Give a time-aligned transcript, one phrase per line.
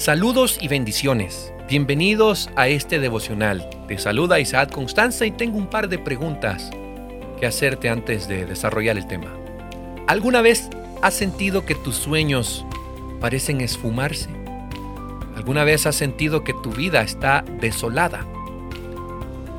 [0.00, 1.52] Saludos y bendiciones.
[1.68, 3.68] Bienvenidos a este devocional.
[3.86, 6.70] Te saluda Isaac Constanza y tengo un par de preguntas
[7.38, 9.30] que hacerte antes de desarrollar el tema.
[10.06, 10.70] ¿Alguna vez
[11.02, 12.64] has sentido que tus sueños
[13.20, 14.30] parecen esfumarse?
[15.36, 18.26] ¿Alguna vez has sentido que tu vida está desolada?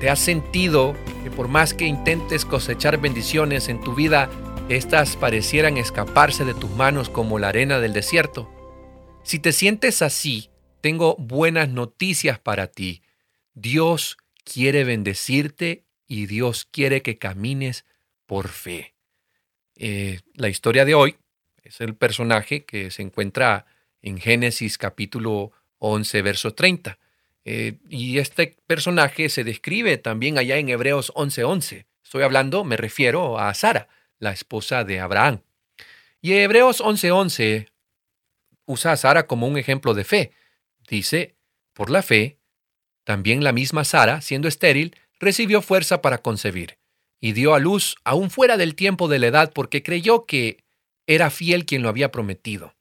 [0.00, 0.94] ¿Te has sentido
[1.24, 4.28] que por más que intentes cosechar bendiciones en tu vida,
[4.68, 8.50] estas parecieran escaparse de tus manos como la arena del desierto?
[9.26, 13.02] Si te sientes así, tengo buenas noticias para ti.
[13.54, 17.86] Dios quiere bendecirte y Dios quiere que camines
[18.26, 18.94] por fe.
[19.74, 21.16] Eh, la historia de hoy
[21.64, 23.66] es el personaje que se encuentra
[24.00, 26.96] en Génesis capítulo 11, verso 30.
[27.44, 31.44] Eh, y este personaje se describe también allá en Hebreos 11:11.
[31.44, 31.86] 11.
[32.04, 33.88] Estoy hablando, me refiero a Sara,
[34.20, 35.40] la esposa de Abraham.
[36.20, 37.75] Y Hebreos 11:11 11
[38.66, 40.32] usa a Sara como un ejemplo de fe.
[40.88, 41.36] Dice,
[41.72, 42.38] por la fe,
[43.04, 46.78] también la misma Sara, siendo estéril, recibió fuerza para concebir,
[47.20, 50.64] y dio a luz aún fuera del tiempo de la edad porque creyó que
[51.06, 52.74] era fiel quien lo había prometido.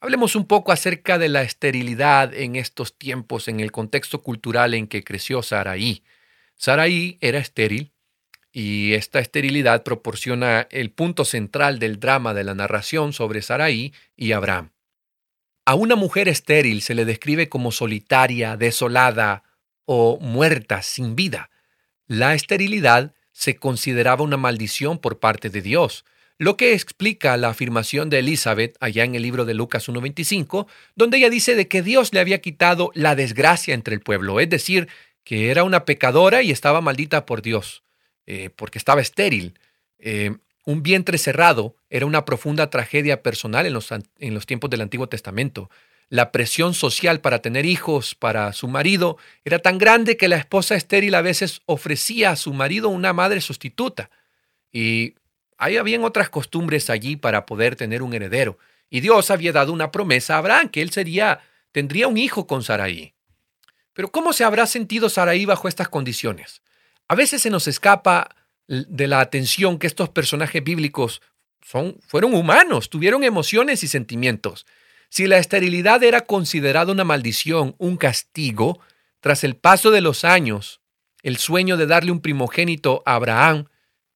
[0.00, 4.88] Hablemos un poco acerca de la esterilidad en estos tiempos en el contexto cultural en
[4.88, 6.02] que creció Saraí.
[6.54, 7.92] Saraí era estéril
[8.52, 14.32] y esta esterilidad proporciona el punto central del drama de la narración sobre Saraí y
[14.32, 14.70] Abraham.
[15.68, 19.42] A una mujer estéril se le describe como solitaria, desolada
[19.84, 21.50] o muerta, sin vida.
[22.06, 26.04] La esterilidad se consideraba una maldición por parte de Dios,
[26.38, 31.16] lo que explica la afirmación de Elizabeth allá en el libro de Lucas 1.25, donde
[31.16, 34.86] ella dice de que Dios le había quitado la desgracia entre el pueblo, es decir,
[35.24, 37.82] que era una pecadora y estaba maldita por Dios,
[38.26, 39.58] eh, porque estaba estéril.
[39.98, 44.82] Eh, un vientre cerrado era una profunda tragedia personal en los, en los, tiempos del
[44.82, 45.70] Antiguo Testamento.
[46.08, 50.74] La presión social para tener hijos para su marido era tan grande que la esposa
[50.74, 54.10] estéril a veces ofrecía a su marido una madre sustituta.
[54.72, 55.14] Y
[55.56, 58.58] ahí habían otras costumbres allí para poder tener un heredero.
[58.90, 61.40] Y Dios había dado una promesa a Abraham que él sería,
[61.70, 63.14] tendría un hijo con Saraí.
[63.92, 66.60] Pero ¿cómo se habrá sentido Saraí bajo estas condiciones?
[67.06, 68.34] A veces se nos escapa
[68.68, 71.22] de la atención que estos personajes bíblicos
[71.62, 74.66] son, fueron humanos, tuvieron emociones y sentimientos.
[75.08, 78.80] Si la esterilidad era considerada una maldición, un castigo,
[79.20, 80.80] tras el paso de los años,
[81.22, 83.66] el sueño de darle un primogénito a Abraham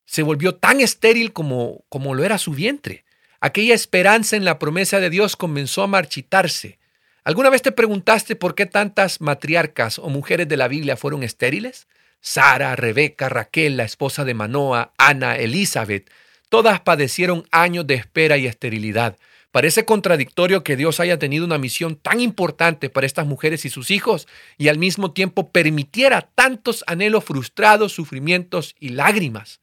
[0.05, 3.05] se volvió tan estéril como, como lo era su vientre.
[3.39, 6.79] Aquella esperanza en la promesa de Dios comenzó a marchitarse.
[7.23, 11.87] ¿Alguna vez te preguntaste por qué tantas matriarcas o mujeres de la Biblia fueron estériles?
[12.21, 16.09] Sara, Rebeca, Raquel, la esposa de Manoa, Ana, Elizabeth,
[16.49, 19.17] todas padecieron años de espera y esterilidad.
[19.51, 23.91] Parece contradictorio que Dios haya tenido una misión tan importante para estas mujeres y sus
[23.91, 24.27] hijos
[24.57, 29.59] y al mismo tiempo permitiera tantos anhelos frustrados, sufrimientos y lágrimas.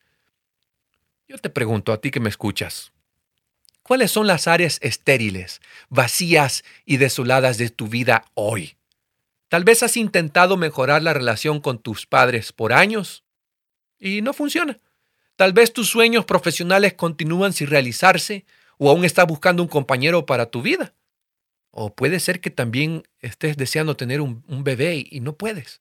[1.26, 2.92] Yo te pregunto a ti que me escuchas,
[3.82, 8.77] ¿cuáles son las áreas estériles, vacías y desoladas de tu vida hoy?
[9.48, 13.24] Tal vez has intentado mejorar la relación con tus padres por años
[13.98, 14.78] y no funciona.
[15.36, 18.44] Tal vez tus sueños profesionales continúan sin realizarse
[18.76, 20.94] o aún estás buscando un compañero para tu vida.
[21.70, 25.80] O puede ser que también estés deseando tener un, bebé y no puedes.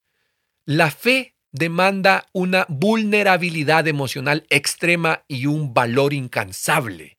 [0.65, 7.17] La fe demanda una vulnerabilidad emocional extrema y un valor incansable.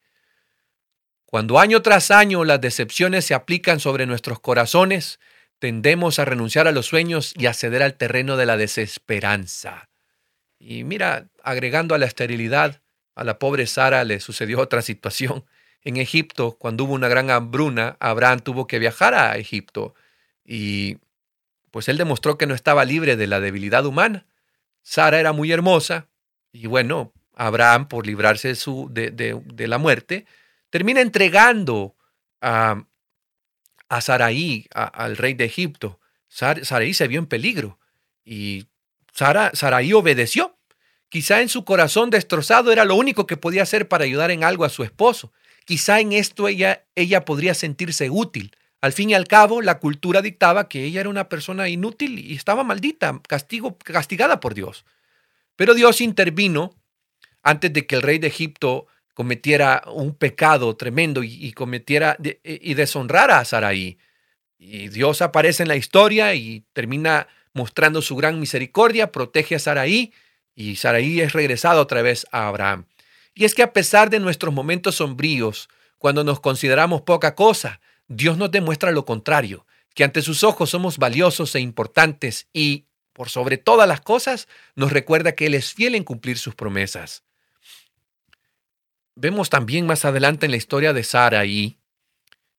[1.25, 5.19] Cuando año tras año las decepciones se aplican sobre nuestros corazones,
[5.58, 9.88] tendemos a renunciar a los sueños y a ceder al terreno de la desesperanza.
[10.58, 12.80] Y mira, agregando a la esterilidad,
[13.14, 15.44] a la pobre Sara le sucedió otra situación.
[15.82, 19.94] En Egipto, cuando hubo una gran hambruna, Abraham tuvo que viajar a Egipto
[20.44, 20.98] y
[21.70, 24.26] pues él demostró que no estaba libre de la debilidad humana.
[24.82, 26.08] Sara era muy hermosa
[26.52, 30.26] y bueno, Abraham, por librarse de, su, de, de la muerte,
[30.71, 31.94] termina entregando
[32.41, 32.84] a,
[33.88, 36.00] a Saraí, al rey de Egipto.
[36.28, 37.78] Saraí se vio en peligro
[38.24, 38.66] y
[39.12, 40.56] Sara, Saraí obedeció.
[41.08, 44.64] Quizá en su corazón destrozado era lo único que podía hacer para ayudar en algo
[44.64, 45.32] a su esposo.
[45.64, 48.54] Quizá en esto ella, ella podría sentirse útil.
[48.80, 52.34] Al fin y al cabo, la cultura dictaba que ella era una persona inútil y
[52.34, 54.84] estaba maldita, castigo, castigada por Dios.
[55.56, 56.74] Pero Dios intervino
[57.42, 58.86] antes de que el rey de Egipto
[59.18, 63.98] cometiera un pecado tremendo y, cometiera y deshonrara a Saraí.
[64.56, 70.12] Y Dios aparece en la historia y termina mostrando su gran misericordia, protege a Saraí
[70.54, 72.86] y Saraí es regresado otra vez a Abraham.
[73.34, 75.68] Y es que a pesar de nuestros momentos sombríos,
[75.98, 79.66] cuando nos consideramos poca cosa, Dios nos demuestra lo contrario,
[79.97, 84.92] que ante sus ojos somos valiosos e importantes y, por sobre todas las cosas, nos
[84.92, 87.24] recuerda que Él es fiel en cumplir sus promesas.
[89.20, 91.76] Vemos también más adelante en la historia de Sara y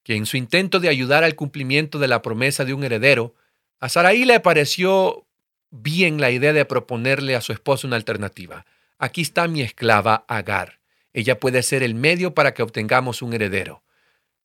[0.04, 3.34] que en su intento de ayudar al cumplimiento de la promesa de un heredero,
[3.80, 5.26] a Saraí le pareció
[5.72, 8.66] bien la idea de proponerle a su esposo una alternativa.
[8.98, 10.80] Aquí está mi esclava Agar.
[11.14, 13.82] Ella puede ser el medio para que obtengamos un heredero.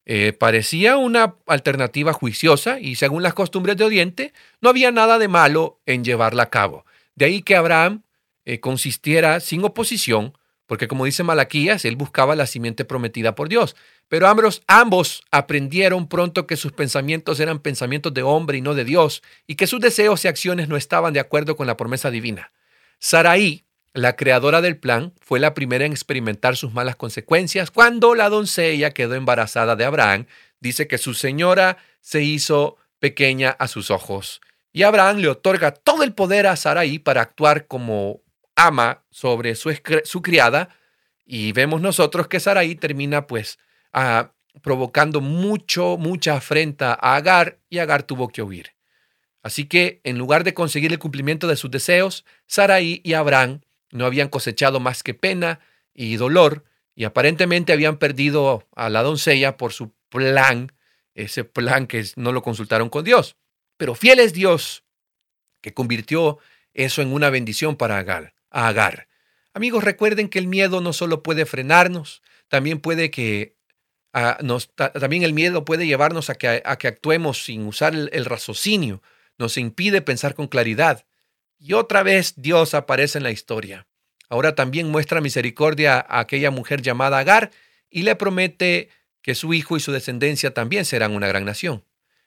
[0.06, 5.26] Eh, parecía una alternativa juiciosa y según las costumbres de Oriente, no había nada de
[5.26, 6.87] malo en llevarla a cabo.
[7.17, 8.02] De ahí que Abraham
[8.44, 10.34] eh, consistiera sin oposición,
[10.66, 13.76] porque como dice Malaquías, él buscaba la simiente prometida por Dios.
[14.08, 18.84] Pero ambos, ambos aprendieron pronto que sus pensamientos eran pensamientos de hombre y no de
[18.84, 22.52] Dios, y que sus deseos y acciones no estaban de acuerdo con la promesa divina.
[22.99, 28.28] Saraí, la creadora del plan, fue la primera en experimentar sus malas consecuencias cuando la
[28.28, 30.26] doncella quedó embarazada de Abraham.
[30.60, 34.40] Dice que su señora se hizo pequeña a sus ojos.
[34.72, 38.24] Y Abraham le otorga todo el poder a Saraí para actuar como
[38.56, 39.75] ama sobre su,
[40.05, 40.69] su criada.
[41.25, 43.59] Y vemos nosotros que Saraí termina pues
[44.62, 48.75] provocando mucho, mucha afrenta a Agar y Agar tuvo que huir.
[49.43, 53.61] Así que en lugar de conseguir el cumplimiento de sus deseos, Sarai y Abraham
[53.91, 55.61] no habían cosechado más que pena
[55.93, 56.65] y dolor
[56.95, 60.73] y aparentemente habían perdido a la doncella por su plan,
[61.15, 63.37] ese plan que no lo consultaron con Dios.
[63.77, 64.85] Pero fiel es Dios
[65.61, 66.39] que convirtió
[66.73, 68.33] eso en una bendición para Agar.
[68.55, 69.09] Agar.
[69.53, 73.56] Amigos, recuerden que el miedo no solo puede frenarnos, también puede que
[75.01, 79.03] también el miedo puede llevarnos a que, a que actuemos sin usar el, raciocinio,
[79.39, 81.05] nos impide pensar con claridad.
[81.59, 83.89] Y otra vez Dios aparece en la historia.
[84.29, 87.51] Ahora también muestra misericordia a aquella mujer llamada Agar
[87.91, 88.89] y le promete
[89.21, 91.85] que su hijo y su descendencia también serán una gran nación.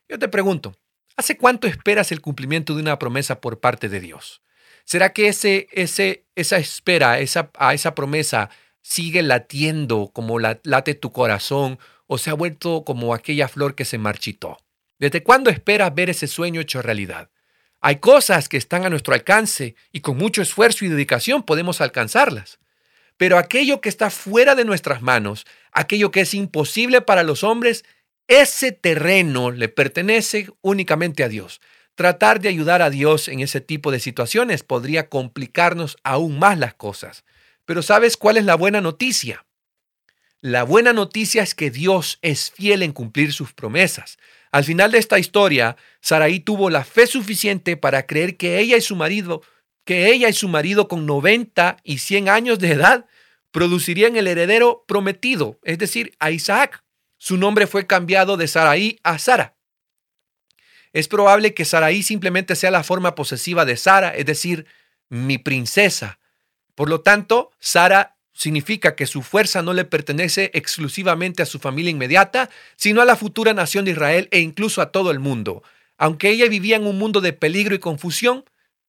[0.09, 0.75] Yo te pregunto,
[1.15, 4.41] ¿hace cuánto esperas el cumplimiento de una promesa por parte de Dios?
[4.87, 8.49] ¿Será que ese, ese, esa espera esa, a esa promesa
[8.81, 13.97] sigue latiendo como late tu corazón o se ha vuelto como aquella flor que se
[13.97, 14.57] marchitó?
[14.97, 17.29] ¿Desde cuándo esperas ver ese sueño hecho realidad?
[17.81, 22.57] Hay cosas que están a nuestro alcance y con mucho esfuerzo y dedicación podemos alcanzarlas.
[23.17, 27.83] Pero aquello que está fuera de nuestras manos, aquello que es imposible para los hombres,
[28.29, 31.59] ese terreno le pertenece únicamente a Dios.
[31.97, 36.75] Tratar de ayudar a Dios en ese tipo de situaciones podría complicarnos aún más las
[36.75, 37.25] cosas.
[37.65, 39.47] Pero ¿sabes cuál es la buena noticia?
[40.39, 44.19] La buena noticia es que Dios es fiel en cumplir sus promesas.
[44.51, 48.81] Al final de esta historia, Saraí tuvo la fe suficiente para creer que ella y
[48.81, 49.41] su marido,
[49.83, 53.07] que ella y su marido con 90 y 100 años de edad
[53.49, 56.83] producirían el heredero prometido, es decir, a Isaac.
[57.17, 59.56] Su nombre fue cambiado de Saraí a Sara.
[60.97, 64.65] Es probable que Saraí simplemente sea la forma posesiva de Sara, es decir,
[65.09, 66.17] mi princesa,
[66.77, 71.89] por lo tanto, Sara significa que su fuerza no le pertenece exclusivamente a su familia
[71.89, 75.63] inmediata, sino a la futura nación de Israel e incluso a todo el mundo.
[75.97, 78.45] Aunque ella vivía en un mundo de peligro y confusión,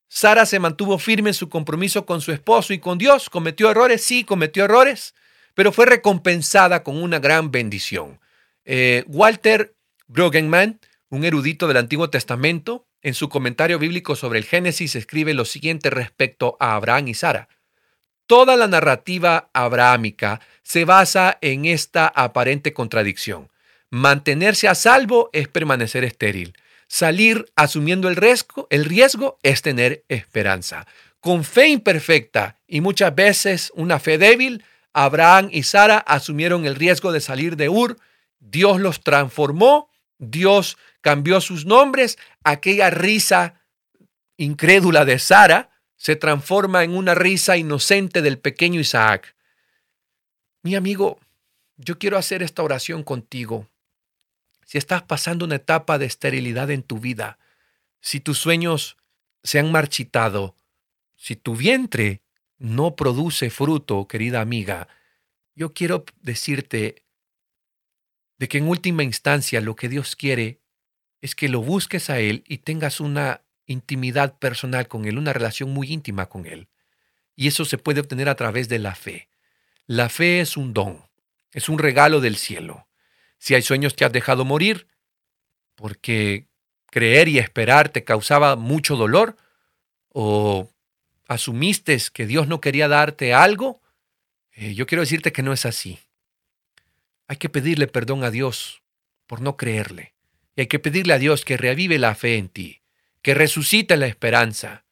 [0.07, 3.31] Sara se mantuvo firme en su compromiso con su esposo y con Dios.
[3.31, 5.15] Cometió errores, sí, cometió errores,
[5.55, 8.19] pero fue recompensada con una gran bendición.
[8.67, 9.75] Eh, Walter
[10.09, 10.79] Brueggemann,
[11.11, 15.91] un erudito del Antiguo Testamento, en su comentario bíblico sobre el Génesis escribe lo siguiente
[15.91, 17.49] respecto a Abraham y Sara.
[18.27, 23.49] Toda la narrativa abrahámica se basa en esta aparente contradicción.
[23.91, 26.55] Mantenerse a salvo es permanecer estéril.
[26.89, 30.87] Salir asumiendo el riesgo, el riesgo es tener esperanza.
[31.21, 37.13] Con fe imperfecta y muchas veces una fe débil, Abraham y Sara asumieron el riesgo
[37.13, 37.97] de salir de Ur.
[38.41, 39.88] Dios los transformó,
[40.19, 42.19] Dios cambió sus nombres.
[42.45, 43.61] Aquella risa
[44.37, 49.35] incrédula de Sara se transforma en una risa inocente del pequeño Isaac.
[50.63, 51.19] Mi amigo,
[51.77, 53.69] yo quiero hacer esta oración contigo.
[54.65, 57.39] Si estás pasando una etapa de esterilidad en tu vida,
[58.01, 58.97] si tus sueños
[59.43, 60.55] se han marchitado,
[61.17, 62.23] si tu vientre
[62.59, 64.89] no produce fruto, querida amiga,
[65.55, 67.03] yo quiero decirte
[68.39, 70.61] de que en última instancia lo que Dios quiere
[71.21, 75.71] es que lo busques a Él y tengas una intimidad personal con Él, una relación
[75.71, 76.69] muy íntima con Él.
[77.35, 79.29] Y eso se puede obtener a través de la fe.
[79.87, 81.05] La fe es un don,
[81.53, 82.87] es un regalo del cielo.
[83.39, 84.87] Si hay sueños que has dejado morir,
[85.75, 86.47] porque
[86.91, 89.37] creer y esperar te causaba mucho dolor,
[90.09, 90.71] o
[91.27, 93.81] asumiste que Dios no quería darte algo,
[94.53, 95.99] eh, yo quiero decirte que no es así.
[97.29, 98.83] Hay que pedirle perdón a Dios
[99.27, 100.15] por no creerle
[100.57, 102.83] Y hay que pedirle a Dios que reavive la fe en ti,
[103.23, 104.85] que resucite la esperanza,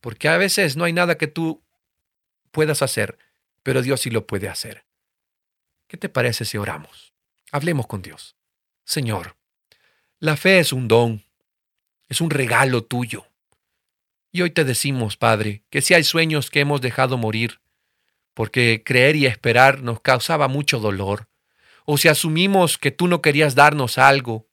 [0.00, 1.62] porque a veces no hay nada que tú
[2.52, 3.18] puedas hacer,
[3.62, 4.86] pero Dios sí lo puede hacer.
[5.88, 7.12] ¿Qué te parece si oramos?
[7.50, 8.36] Hablemos con Dios.
[8.84, 9.36] Señor,
[10.20, 11.24] la fe es un don,
[12.08, 13.26] es un regalo tuyo.
[14.30, 17.60] Y hoy te decimos, Padre, que si hay sueños que hemos dejado morir,
[18.34, 21.28] porque creer y esperar nos causaba mucho dolor,
[21.84, 24.48] o si asumimos que tú no querías darnos algo,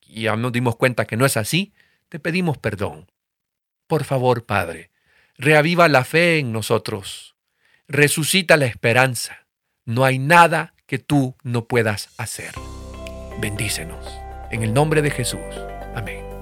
[0.00, 1.74] y ya nos dimos cuenta que no es así,
[2.08, 3.10] te pedimos perdón.
[3.86, 4.90] Por favor, Padre,
[5.36, 7.36] reaviva la fe en nosotros,
[7.88, 9.46] resucita la esperanza.
[9.84, 12.52] No hay nada que tú no puedas hacer.
[13.40, 14.06] Bendícenos.
[14.50, 15.40] En el nombre de Jesús.
[15.94, 16.35] Amén.